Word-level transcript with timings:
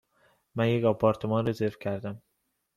من 0.55 0.67
یک 0.67 0.83
آپارتمان 0.85 1.47
رزرو 1.47 1.69
کردم. 1.79 2.21